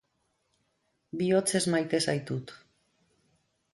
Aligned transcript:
Bihotzez 1.21 1.63
maite 1.75 2.01
zaitut. 2.09 2.55